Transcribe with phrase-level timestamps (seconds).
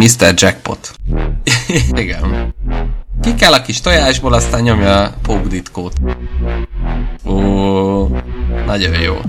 [0.00, 0.34] Mr.
[0.36, 0.92] Jackpot.
[2.02, 2.54] Igen.
[3.20, 5.92] Ki kell a kis tojásból, aztán nyomja a pókditkót.
[7.24, 7.36] Ó,
[8.66, 9.20] nagyon jó.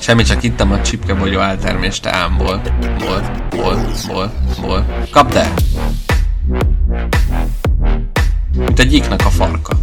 [0.00, 2.60] Semmi, csak ittam a csipkebogyó eltermést teámból.
[2.98, 4.86] Ból, ból, ból, ból.
[5.10, 5.54] Kapd el!
[8.56, 9.78] Mint egy gyíknak a farka.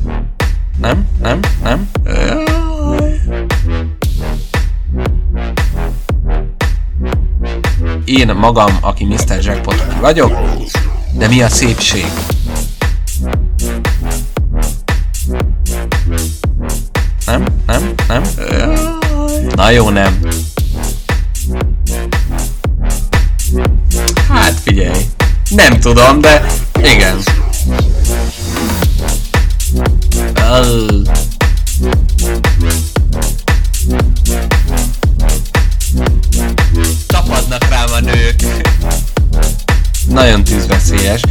[0.80, 1.08] Nem?
[1.22, 1.40] Nem?
[1.64, 1.90] Nem?
[8.18, 9.38] Én magam, aki Mr.
[9.42, 10.40] Jackpot vagyok,
[11.12, 12.06] de mi a szépség?
[17.26, 17.46] Nem?
[17.66, 17.94] Nem?
[18.08, 18.24] Nem?
[19.56, 20.20] Na jó, nem.
[24.30, 25.06] Hát figyelj.
[25.50, 26.46] Nem tudom, de
[26.84, 27.18] igen.
[30.36, 30.93] Ugh.
[40.14, 41.22] Nagyon tűzveszélyes.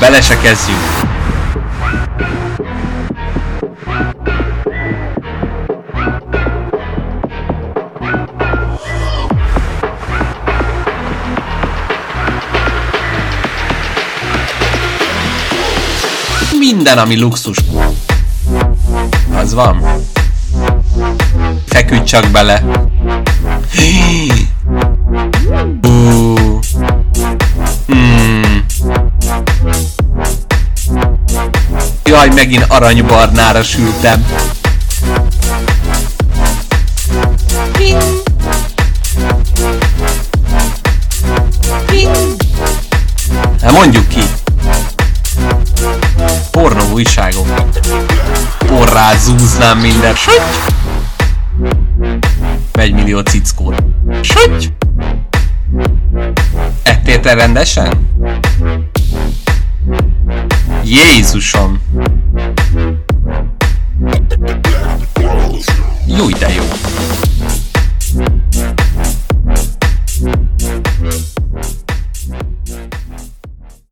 [0.00, 0.80] Bele se kezdjünk.
[16.58, 17.58] Minden, ami luxus.
[19.34, 19.84] Az van.
[21.66, 22.62] Feküdj csak bele.
[23.78, 24.47] Ú.
[32.08, 34.26] Jaj, megint aranybarnára sültem.
[43.62, 44.20] Hát mondjuk ki.
[46.50, 47.46] Pornó újságok.
[48.58, 50.14] Porrá zúznám minden.
[50.14, 50.42] Süty!
[52.72, 53.82] Egy millió cickót.
[54.22, 54.72] Süty!
[56.82, 58.07] Ettél te rendesen?
[60.88, 61.80] Jézusom!
[66.06, 66.97] Jó, de jó.